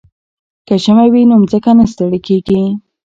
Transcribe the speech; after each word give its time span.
که 0.67 0.75
ژمی 0.83 1.07
وي 1.13 1.23
نو 1.29 1.35
ځمکه 1.49 1.71
نه 1.79 1.85
ستړې 1.91 2.19
کیږي. 2.27 2.61